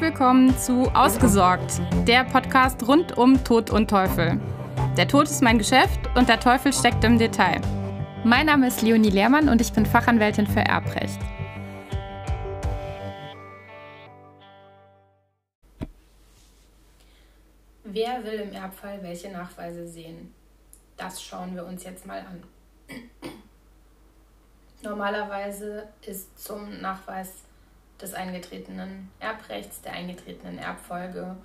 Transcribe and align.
Willkommen 0.00 0.56
zu 0.56 0.84
Ausgesorgt, 0.94 1.80
der 2.06 2.22
Podcast 2.22 2.86
rund 2.86 3.18
um 3.18 3.42
Tod 3.42 3.70
und 3.70 3.90
Teufel. 3.90 4.40
Der 4.96 5.08
Tod 5.08 5.24
ist 5.24 5.42
mein 5.42 5.58
Geschäft 5.58 5.98
und 6.14 6.28
der 6.28 6.38
Teufel 6.38 6.72
steckt 6.72 7.02
im 7.02 7.18
Detail. 7.18 7.60
Mein 8.22 8.46
Name 8.46 8.68
ist 8.68 8.80
Leonie 8.82 9.10
Lehrmann 9.10 9.48
und 9.48 9.60
ich 9.60 9.72
bin 9.72 9.84
Fachanwältin 9.84 10.46
für 10.46 10.60
Erbrecht. 10.60 11.18
Wer 17.82 18.22
will 18.22 18.40
im 18.40 18.52
Erbfall 18.52 19.02
welche 19.02 19.32
Nachweise 19.32 19.88
sehen? 19.88 20.32
Das 20.96 21.20
schauen 21.20 21.56
wir 21.56 21.66
uns 21.66 21.82
jetzt 21.82 22.06
mal 22.06 22.20
an. 22.20 22.44
Normalerweise 24.80 25.88
ist 26.02 26.38
zum 26.40 26.80
Nachweis 26.80 27.47
des 28.00 28.14
eingetretenen 28.14 29.10
Erbrechts, 29.18 29.80
der 29.82 29.92
eingetretenen 29.92 30.58
Erbfolge, 30.58 31.36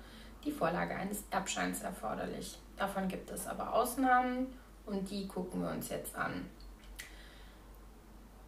die 0.44 0.52
Vorlage 0.52 0.94
eines 0.94 1.24
Erbscheins 1.30 1.82
erforderlich. 1.82 2.58
Davon 2.76 3.08
gibt 3.08 3.30
es 3.30 3.46
aber 3.46 3.72
Ausnahmen 3.72 4.46
und 4.86 5.10
die 5.10 5.26
gucken 5.26 5.62
wir 5.62 5.70
uns 5.70 5.88
jetzt 5.88 6.14
an. 6.16 6.48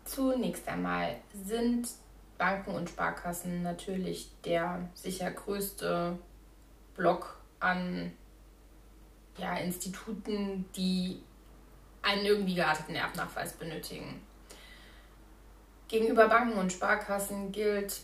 Zunächst 0.05 0.69
einmal 0.69 1.17
sind 1.33 1.89
Banken 2.39 2.75
und 2.75 2.91
Sparkassen 2.91 3.63
natürlich 3.63 4.31
der 4.45 4.89
sicher 4.95 5.31
größte 5.31 6.19
Block 6.95 7.41
an 7.61 8.13
ja, 9.39 9.57
Instituten, 9.57 10.67
die 10.77 11.23
einen 12.03 12.25
irgendwie 12.25 12.55
gearteten 12.55 12.95
Erbnachweis 12.95 13.55
benötigen. 13.55 14.21
Gegenüber 15.89 16.29
Banken 16.29 16.59
und 16.59 16.73
Sparkassen 16.73 17.53
gilt 17.53 18.01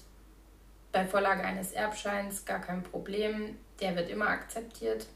bei 0.93 1.05
Vorlage 1.05 1.43
eines 1.43 1.73
Erbscheins 1.73 2.45
gar 2.45 2.61
kein 2.61 2.83
Problem, 2.83 3.57
der 3.81 3.97
wird 3.97 4.09
immer 4.11 4.29
akzeptiert. 4.29 5.07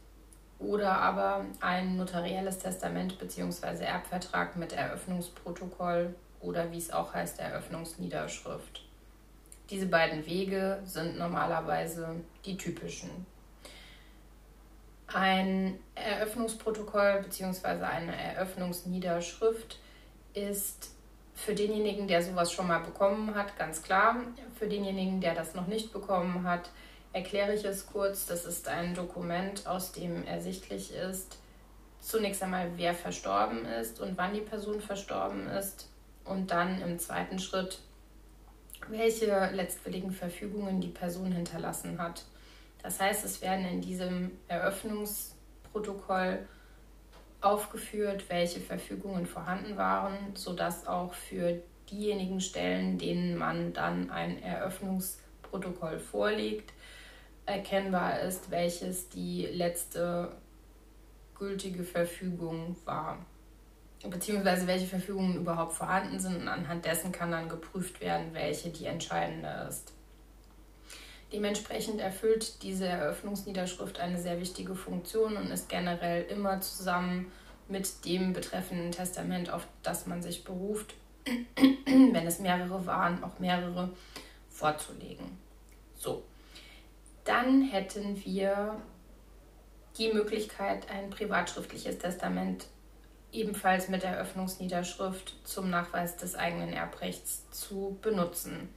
Oder 0.58 0.98
aber 0.98 1.44
ein 1.60 1.96
notarielles 1.96 2.58
Testament 2.58 3.18
bzw. 3.18 3.84
Erbvertrag 3.84 4.56
mit 4.56 4.72
Eröffnungsprotokoll 4.72 6.14
oder 6.40 6.72
wie 6.72 6.78
es 6.78 6.90
auch 6.90 7.12
heißt, 7.12 7.38
Eröffnungsniederschrift. 7.38 8.82
Diese 9.70 9.86
beiden 9.86 10.24
Wege 10.26 10.80
sind 10.84 11.18
normalerweise 11.18 12.16
die 12.44 12.56
typischen. 12.56 13.26
Ein 15.08 15.78
Eröffnungsprotokoll 15.94 17.22
bzw. 17.22 17.84
eine 17.84 18.16
Eröffnungsniederschrift 18.16 19.78
ist 20.34 20.95
für 21.36 21.54
denjenigen, 21.54 22.08
der 22.08 22.22
sowas 22.22 22.50
schon 22.50 22.66
mal 22.66 22.80
bekommen 22.80 23.34
hat, 23.34 23.56
ganz 23.58 23.82
klar. 23.82 24.16
Für 24.58 24.66
denjenigen, 24.66 25.20
der 25.20 25.34
das 25.34 25.54
noch 25.54 25.66
nicht 25.66 25.92
bekommen 25.92 26.42
hat, 26.44 26.70
erkläre 27.12 27.54
ich 27.54 27.64
es 27.64 27.86
kurz. 27.86 28.26
Das 28.26 28.44
ist 28.46 28.66
ein 28.68 28.94
Dokument, 28.94 29.66
aus 29.66 29.92
dem 29.92 30.26
ersichtlich 30.26 30.92
ist, 30.94 31.38
zunächst 32.00 32.42
einmal, 32.42 32.70
wer 32.76 32.94
verstorben 32.94 33.66
ist 33.66 34.00
und 34.00 34.16
wann 34.16 34.34
die 34.34 34.40
Person 34.40 34.80
verstorben 34.80 35.46
ist. 35.46 35.88
Und 36.24 36.50
dann 36.50 36.80
im 36.80 36.98
zweiten 36.98 37.38
Schritt, 37.38 37.80
welche 38.88 39.50
letztwilligen 39.52 40.10
Verfügungen 40.10 40.80
die 40.80 40.88
Person 40.88 41.32
hinterlassen 41.32 42.00
hat. 42.00 42.24
Das 42.82 42.98
heißt, 42.98 43.24
es 43.24 43.42
werden 43.42 43.66
in 43.66 43.80
diesem 43.82 44.32
Eröffnungsprotokoll 44.48 46.46
aufgeführt, 47.40 48.28
welche 48.28 48.60
Verfügungen 48.60 49.26
vorhanden 49.26 49.76
waren, 49.76 50.34
sodass 50.34 50.86
auch 50.86 51.14
für 51.14 51.62
diejenigen 51.90 52.40
Stellen, 52.40 52.98
denen 52.98 53.36
man 53.36 53.72
dann 53.72 54.10
ein 54.10 54.42
Eröffnungsprotokoll 54.42 55.98
vorlegt, 55.98 56.72
erkennbar 57.44 58.20
ist, 58.20 58.50
welches 58.50 59.08
die 59.08 59.46
letzte 59.46 60.32
gültige 61.38 61.84
Verfügung 61.84 62.76
war, 62.84 63.18
beziehungsweise 64.04 64.66
welche 64.66 64.86
Verfügungen 64.86 65.36
überhaupt 65.36 65.74
vorhanden 65.74 66.18
sind 66.18 66.36
und 66.36 66.48
anhand 66.48 66.84
dessen 66.84 67.12
kann 67.12 67.30
dann 67.30 67.48
geprüft 67.48 68.00
werden, 68.00 68.32
welche 68.32 68.70
die 68.70 68.86
entscheidende 68.86 69.66
ist. 69.68 69.95
Dementsprechend 71.32 72.00
erfüllt 72.00 72.62
diese 72.62 72.86
Eröffnungsniederschrift 72.86 73.98
eine 73.98 74.20
sehr 74.20 74.40
wichtige 74.40 74.74
Funktion 74.74 75.36
und 75.36 75.50
ist 75.50 75.68
generell 75.68 76.24
immer 76.26 76.60
zusammen 76.60 77.32
mit 77.68 78.04
dem 78.04 78.32
betreffenden 78.32 78.92
Testament, 78.92 79.50
auf 79.50 79.66
das 79.82 80.06
man 80.06 80.22
sich 80.22 80.44
beruft, 80.44 80.94
wenn 81.56 82.26
es 82.26 82.38
mehrere 82.38 82.86
waren, 82.86 83.24
auch 83.24 83.38
mehrere 83.40 83.90
vorzulegen. 84.48 85.26
So, 85.96 86.22
dann 87.24 87.62
hätten 87.62 88.24
wir 88.24 88.80
die 89.98 90.12
Möglichkeit, 90.12 90.88
ein 90.90 91.10
privatschriftliches 91.10 91.98
Testament 91.98 92.66
ebenfalls 93.32 93.88
mit 93.88 94.04
Eröffnungsniederschrift 94.04 95.34
zum 95.44 95.70
Nachweis 95.70 96.16
des 96.16 96.36
eigenen 96.36 96.72
Erbrechts 96.72 97.50
zu 97.50 97.98
benutzen. 98.00 98.68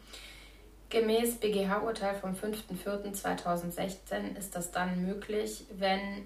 Gemäß 0.90 1.36
BGH-Urteil 1.36 2.16
vom 2.16 2.34
5.4.2016 2.34 4.36
ist 4.38 4.56
das 4.56 4.72
dann 4.72 5.06
möglich, 5.06 5.66
wenn 5.78 6.26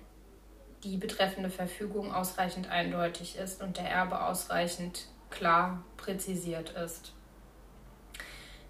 die 0.83 0.97
betreffende 0.97 1.49
Verfügung 1.49 2.13
ausreichend 2.13 2.69
eindeutig 2.69 3.37
ist 3.37 3.61
und 3.61 3.77
der 3.77 3.89
Erbe 3.89 4.23
ausreichend 4.23 5.07
klar 5.29 5.83
präzisiert 5.97 6.71
ist. 6.71 7.13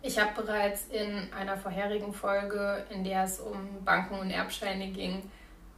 Ich 0.01 0.19
habe 0.19 0.41
bereits 0.41 0.87
in 0.87 1.31
einer 1.31 1.57
vorherigen 1.57 2.13
Folge, 2.13 2.85
in 2.89 3.03
der 3.03 3.23
es 3.23 3.39
um 3.39 3.83
Banken 3.85 4.19
und 4.19 4.31
Erbscheine 4.31 4.89
ging, 4.89 5.29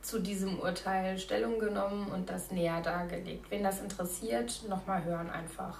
zu 0.01 0.19
diesem 0.19 0.59
Urteil 0.59 1.17
Stellung 1.17 1.59
genommen 1.59 2.07
und 2.07 2.29
das 2.29 2.51
näher 2.51 2.81
dargelegt. 2.81 3.49
Wen 3.49 3.63
das 3.63 3.81
interessiert, 3.81 4.63
nochmal 4.69 5.03
hören 5.03 5.29
einfach. 5.29 5.79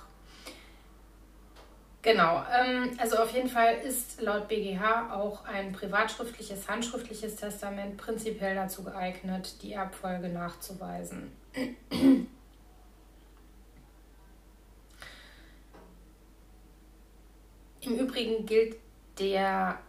Genau, 2.06 2.46
ähm, 2.56 2.92
also 3.00 3.18
auf 3.18 3.34
jeden 3.34 3.50
Fall 3.50 3.78
ist 3.84 4.22
laut 4.22 4.48
BGH 4.48 5.12
auch 5.12 5.44
ein 5.46 5.72
privatschriftliches, 5.72 6.70
handschriftliches 6.70 7.36
Testament 7.36 7.98
prinzipiell 7.98 8.54
dazu 8.54 8.84
geeignet, 8.84 9.56
die 9.64 9.74
Erbfolge 9.74 10.30
nachzuweisen. 10.30 11.32
Im 17.82 17.98
Übrigen 17.98 18.46
gilt 18.46 18.76
der, 19.18 19.80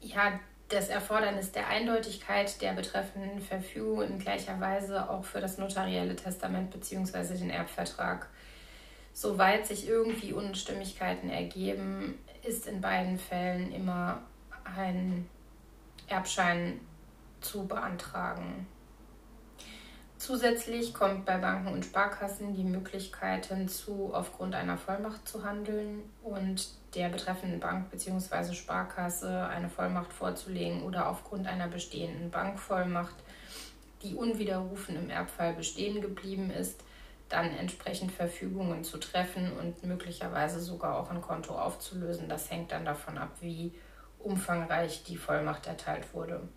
ja, 0.00 0.40
das 0.68 0.88
Erfordernis 0.88 1.52
der 1.52 1.68
Eindeutigkeit 1.68 2.60
der 2.60 2.72
betreffenden 2.72 3.40
Verfügung 3.40 4.02
in 4.02 4.18
gleicher 4.18 4.58
Weise 4.60 5.08
auch 5.08 5.24
für 5.24 5.40
das 5.40 5.58
notarielle 5.58 6.16
Testament 6.16 6.72
bzw. 6.72 7.38
den 7.38 7.50
Erbvertrag 7.50 8.26
soweit 9.16 9.66
sich 9.66 9.88
irgendwie 9.88 10.34
Unstimmigkeiten 10.34 11.30
ergeben, 11.30 12.18
ist 12.42 12.66
in 12.66 12.82
beiden 12.82 13.18
Fällen 13.18 13.72
immer 13.72 14.20
ein 14.76 15.26
Erbschein 16.06 16.78
zu 17.40 17.66
beantragen. 17.66 18.66
Zusätzlich 20.18 20.92
kommt 20.92 21.24
bei 21.24 21.38
Banken 21.38 21.68
und 21.68 21.86
Sparkassen 21.86 22.54
die 22.54 22.64
Möglichkeit 22.64 23.46
hinzu, 23.46 24.10
aufgrund 24.12 24.54
einer 24.54 24.76
Vollmacht 24.76 25.26
zu 25.26 25.44
handeln 25.44 26.02
und 26.22 26.68
der 26.94 27.08
betreffenden 27.08 27.58
Bank 27.58 27.90
bzw. 27.90 28.52
Sparkasse 28.52 29.46
eine 29.46 29.70
Vollmacht 29.70 30.12
vorzulegen 30.12 30.82
oder 30.82 31.08
aufgrund 31.08 31.46
einer 31.46 31.68
bestehenden 31.68 32.30
Bankvollmacht, 32.30 33.16
die 34.02 34.14
unwiderrufen 34.14 34.94
im 34.96 35.08
Erbfall 35.08 35.54
bestehen 35.54 36.02
geblieben 36.02 36.50
ist, 36.50 36.82
dann 37.28 37.56
entsprechend 37.56 38.12
Verfügungen 38.12 38.84
zu 38.84 38.98
treffen 38.98 39.52
und 39.58 39.82
möglicherweise 39.84 40.60
sogar 40.60 40.98
auch 40.98 41.10
ein 41.10 41.20
Konto 41.20 41.58
aufzulösen. 41.58 42.28
Das 42.28 42.50
hängt 42.50 42.72
dann 42.72 42.84
davon 42.84 43.18
ab, 43.18 43.30
wie 43.40 43.72
umfangreich 44.18 45.02
die 45.04 45.16
Vollmacht 45.16 45.66
erteilt 45.66 46.14
wurde. 46.14 46.48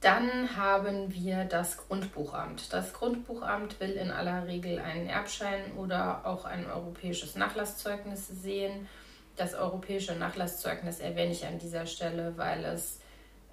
Dann 0.00 0.56
haben 0.56 1.12
wir 1.12 1.44
das 1.44 1.76
Grundbuchamt. 1.76 2.72
Das 2.72 2.92
Grundbuchamt 2.92 3.80
will 3.80 3.92
in 3.92 4.12
aller 4.12 4.46
Regel 4.46 4.78
einen 4.78 5.08
Erbschein 5.08 5.72
oder 5.76 6.24
auch 6.24 6.44
ein 6.44 6.70
europäisches 6.70 7.34
Nachlasszeugnis 7.34 8.28
sehen. 8.28 8.88
Das 9.36 9.54
europäische 9.54 10.14
Nachlasszeugnis 10.14 11.00
erwähne 11.00 11.32
ich 11.32 11.44
an 11.44 11.58
dieser 11.58 11.86
Stelle, 11.86 12.34
weil 12.36 12.64
es 12.64 13.00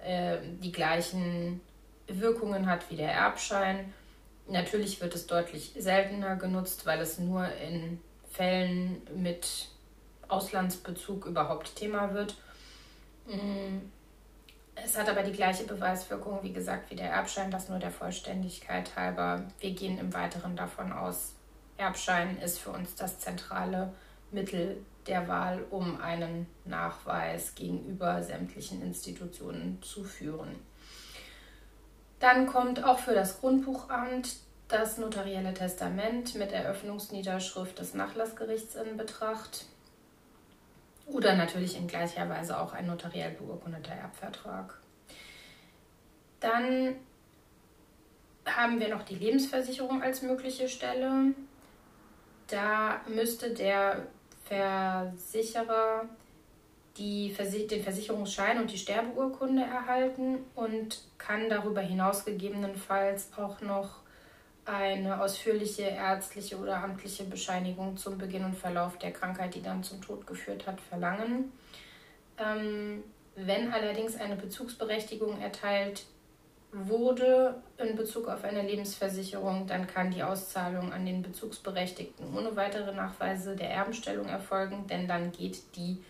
äh, 0.04 0.38
die 0.62 0.72
gleichen 0.72 1.60
Wirkungen 2.06 2.66
hat 2.66 2.90
wie 2.90 2.96
der 2.96 3.12
Erbschein 3.12 3.92
Natürlich 4.48 5.00
wird 5.00 5.14
es 5.14 5.26
deutlich 5.26 5.72
seltener 5.76 6.36
genutzt, 6.36 6.86
weil 6.86 7.00
es 7.00 7.18
nur 7.18 7.46
in 7.54 8.00
Fällen 8.30 9.02
mit 9.14 9.68
Auslandsbezug 10.28 11.26
überhaupt 11.26 11.74
Thema 11.76 12.14
wird. 12.14 12.36
Mm. 13.26 13.78
Es 14.78 14.98
hat 14.98 15.08
aber 15.08 15.22
die 15.22 15.32
gleiche 15.32 15.64
Beweiswirkung, 15.64 16.40
wie 16.42 16.52
gesagt, 16.52 16.90
wie 16.90 16.96
der 16.96 17.10
Erbschein, 17.10 17.50
das 17.50 17.70
nur 17.70 17.78
der 17.78 17.90
Vollständigkeit 17.90 18.94
halber. 18.94 19.42
Wir 19.58 19.70
gehen 19.70 19.98
im 19.98 20.12
Weiteren 20.12 20.54
davon 20.54 20.92
aus, 20.92 21.32
Erbschein 21.78 22.38
ist 22.38 22.58
für 22.58 22.70
uns 22.70 22.94
das 22.94 23.18
zentrale 23.18 23.92
Mittel 24.30 24.78
der 25.06 25.28
Wahl, 25.28 25.64
um 25.70 26.00
einen 26.00 26.46
Nachweis 26.64 27.54
gegenüber 27.54 28.22
sämtlichen 28.22 28.82
Institutionen 28.82 29.80
zu 29.82 30.02
führen. 30.02 30.56
Dann 32.18 32.46
kommt 32.46 32.82
auch 32.82 32.98
für 32.98 33.14
das 33.14 33.40
Grundbuchamt 33.40 34.36
das 34.68 34.98
notarielle 34.98 35.54
Testament 35.54 36.34
mit 36.34 36.52
Eröffnungsniederschrift 36.52 37.78
des 37.78 37.94
Nachlassgerichts 37.94 38.74
in 38.74 38.96
Betracht 38.96 39.66
oder 41.06 41.36
natürlich 41.36 41.76
in 41.76 41.86
gleicher 41.86 42.28
Weise 42.28 42.58
auch 42.58 42.72
ein 42.72 42.86
notariell 42.86 43.30
beurkundeter 43.32 43.92
Erbvertrag. 43.92 44.74
Dann 46.40 46.96
haben 48.44 48.80
wir 48.80 48.88
noch 48.88 49.02
die 49.02 49.14
Lebensversicherung 49.14 50.02
als 50.02 50.22
mögliche 50.22 50.68
Stelle. 50.68 51.32
Da 52.48 53.00
müsste 53.08 53.50
der 53.54 54.06
Versicherer 54.44 56.08
die, 56.98 57.34
den 57.70 57.82
Versicherungsschein 57.82 58.60
und 58.60 58.72
die 58.72 58.78
Sterbeurkunde 58.78 59.62
erhalten 59.62 60.38
und 60.54 61.02
kann 61.18 61.48
darüber 61.48 61.80
hinaus 61.80 62.24
gegebenenfalls 62.24 63.30
auch 63.36 63.60
noch 63.60 64.00
eine 64.64 65.20
ausführliche 65.20 65.82
ärztliche 65.82 66.58
oder 66.58 66.82
amtliche 66.82 67.24
Bescheinigung 67.24 67.96
zum 67.96 68.18
Beginn 68.18 68.44
und 68.44 68.56
Verlauf 68.56 68.98
der 68.98 69.12
Krankheit, 69.12 69.54
die 69.54 69.62
dann 69.62 69.82
zum 69.82 70.02
Tod 70.02 70.26
geführt 70.26 70.66
hat, 70.66 70.80
verlangen. 70.80 71.52
Ähm, 72.38 73.04
wenn 73.36 73.72
allerdings 73.72 74.16
eine 74.16 74.34
Bezugsberechtigung 74.34 75.40
erteilt 75.40 76.04
wurde 76.72 77.62
in 77.78 77.96
Bezug 77.96 78.28
auf 78.28 78.44
eine 78.44 78.62
Lebensversicherung, 78.62 79.66
dann 79.66 79.86
kann 79.86 80.10
die 80.10 80.22
Auszahlung 80.22 80.92
an 80.92 81.06
den 81.06 81.22
Bezugsberechtigten 81.22 82.36
ohne 82.36 82.56
weitere 82.56 82.92
Nachweise 82.92 83.54
der 83.54 83.70
Erbenstellung 83.70 84.26
erfolgen, 84.26 84.86
denn 84.88 85.06
dann 85.06 85.32
geht 85.32 85.76
die 85.76 86.02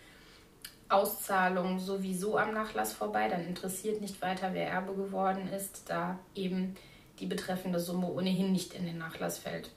Auszahlung 0.89 1.79
sowieso 1.79 2.37
am 2.37 2.53
Nachlass 2.53 2.93
vorbei. 2.93 3.27
Dann 3.27 3.45
interessiert 3.45 4.01
nicht 4.01 4.21
weiter, 4.21 4.53
wer 4.53 4.67
Erbe 4.67 4.93
geworden 4.93 5.47
ist, 5.49 5.89
da 5.89 6.19
eben 6.35 6.75
die 7.19 7.25
betreffende 7.25 7.79
Summe 7.79 8.07
ohnehin 8.07 8.51
nicht 8.51 8.73
in 8.73 8.85
den 8.85 8.97
Nachlass 8.97 9.39
fällt. 9.39 9.71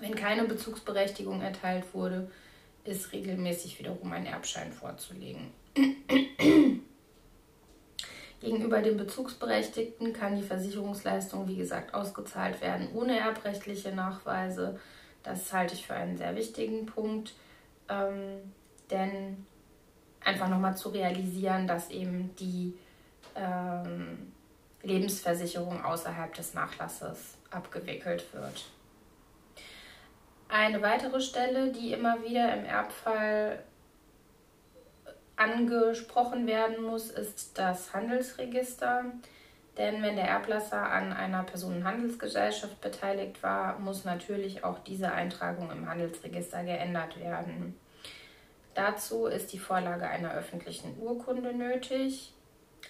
Wenn 0.00 0.14
keine 0.14 0.44
Bezugsberechtigung 0.44 1.42
erteilt 1.42 1.92
wurde, 1.92 2.30
ist 2.84 3.12
regelmäßig 3.12 3.78
wiederum 3.78 4.12
ein 4.12 4.26
Erbschein 4.26 4.72
vorzulegen. 4.72 5.52
Gegenüber 8.40 8.80
dem 8.80 8.96
Bezugsberechtigten 8.96 10.14
kann 10.14 10.36
die 10.36 10.42
Versicherungsleistung, 10.42 11.46
wie 11.46 11.56
gesagt, 11.56 11.92
ausgezahlt 11.92 12.62
werden 12.62 12.88
ohne 12.94 13.18
erbrechtliche 13.18 13.92
Nachweise. 13.94 14.80
Das 15.22 15.52
halte 15.52 15.74
ich 15.74 15.86
für 15.86 15.94
einen 15.94 16.16
sehr 16.16 16.34
wichtigen 16.34 16.86
Punkt, 16.86 17.34
ähm, 17.90 18.38
denn 18.90 19.44
einfach 20.24 20.48
nochmal 20.48 20.76
zu 20.76 20.90
realisieren, 20.90 21.66
dass 21.66 21.90
eben 21.90 22.34
die 22.36 22.74
ähm, 23.34 24.32
Lebensversicherung 24.82 25.84
außerhalb 25.84 26.32
des 26.34 26.54
Nachlasses 26.54 27.36
abgewickelt 27.50 28.32
wird. 28.32 28.64
Eine 30.48 30.82
weitere 30.82 31.20
Stelle, 31.20 31.70
die 31.70 31.92
immer 31.92 32.22
wieder 32.24 32.52
im 32.56 32.64
Erbfall 32.64 33.62
angesprochen 35.36 36.46
werden 36.46 36.84
muss, 36.84 37.10
ist 37.10 37.56
das 37.56 37.94
Handelsregister. 37.94 39.04
Denn 39.78 40.02
wenn 40.02 40.16
der 40.16 40.26
Erblasser 40.26 40.90
an 40.90 41.12
einer 41.12 41.44
Personenhandelsgesellschaft 41.44 42.80
beteiligt 42.80 43.42
war, 43.42 43.78
muss 43.78 44.04
natürlich 44.04 44.64
auch 44.64 44.80
diese 44.80 45.12
Eintragung 45.12 45.70
im 45.70 45.88
Handelsregister 45.88 46.64
geändert 46.64 47.18
werden. 47.18 47.78
Dazu 48.80 49.26
ist 49.26 49.52
die 49.52 49.58
Vorlage 49.58 50.08
einer 50.08 50.32
öffentlichen 50.32 50.98
Urkunde 50.98 51.52
nötig. 51.52 52.32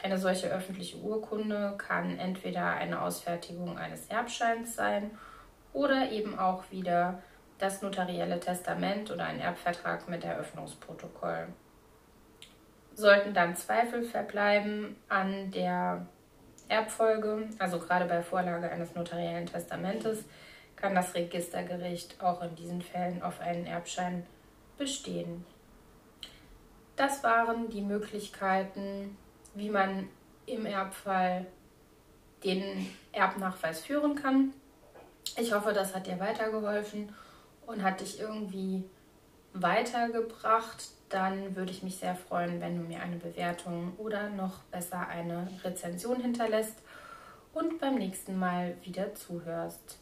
Eine 0.01 0.19
solche 0.19 0.47
öffentliche 0.47 0.99
Urkunde 0.99 1.75
kann 1.79 2.17
entweder 2.17 2.75
eine 2.75 3.03
Ausfertigung 3.03 3.77
eines 3.77 4.07
Erbscheins 4.07 4.77
sein 4.77 5.11
oder 5.73 6.13
eben 6.13 6.39
auch 6.39 6.63
wieder 6.71 7.21
das 7.59 7.83
notarielle 7.83 8.39
Testament 8.39 9.11
oder 9.11 9.25
ein 9.25 9.41
Erbvertrag 9.41 10.09
mit 10.09 10.23
Eröffnungsprotokoll. 10.23 11.49
Sollten 12.95 13.35
dann 13.35 13.57
Zweifel 13.57 14.05
verbleiben 14.05 14.95
an 15.09 15.51
der 15.51 16.07
Erbfolge, 16.69 17.49
also 17.59 17.81
gerade 17.81 18.05
bei 18.05 18.23
Vorlage 18.23 18.71
eines 18.71 18.95
notariellen 18.95 19.47
Testamentes, 19.47 20.25
kann 20.77 20.95
das 20.95 21.15
Registergericht 21.15 22.23
auch 22.23 22.43
in 22.43 22.55
diesen 22.55 22.81
Fällen 22.81 23.25
auf 23.25 23.41
einen 23.41 23.67
Erbschein 23.67 24.25
bestehen. 24.79 25.45
Das 27.01 27.25
waren 27.25 27.71
die 27.71 27.81
Möglichkeiten, 27.81 29.17
wie 29.55 29.71
man 29.71 30.11
im 30.45 30.67
Erbfall 30.67 31.47
den 32.45 32.95
Erbnachweis 33.11 33.81
führen 33.81 34.17
kann. 34.17 34.53
Ich 35.39 35.55
hoffe, 35.55 35.73
das 35.73 35.95
hat 35.95 36.07
dir 36.07 36.21
weitergeholfen 36.21 37.09
und 37.67 37.83
hat 37.83 38.03
dich 38.03 38.21
irgendwie 38.21 38.85
weitergebracht. 39.55 40.91
Dann 41.09 41.57
würde 41.57 41.71
ich 41.71 41.83
mich 41.83 41.97
sehr 41.97 42.15
freuen, 42.15 42.61
wenn 42.61 42.77
du 42.77 42.83
mir 42.83 43.01
eine 43.01 43.17
Bewertung 43.17 43.95
oder 43.97 44.29
noch 44.29 44.59
besser 44.65 45.09
eine 45.09 45.49
Rezension 45.65 46.21
hinterlässt 46.21 46.77
und 47.55 47.79
beim 47.81 47.95
nächsten 47.95 48.39
Mal 48.39 48.77
wieder 48.83 49.15
zuhörst. 49.15 49.97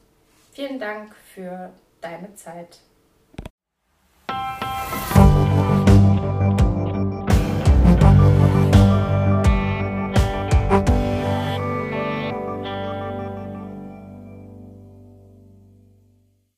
Vielen 0.50 0.80
Dank 0.80 1.14
für 1.32 1.70
deine 2.00 2.34
Zeit. 2.34 2.80